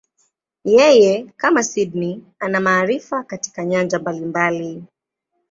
Yeye, 0.63 1.31
kama 1.37 1.63
Sydney, 1.63 2.21
ana 2.39 2.59
maarifa 2.59 3.23
katika 3.23 3.65
nyanja 3.65 3.99
mbalimbali. 3.99 4.83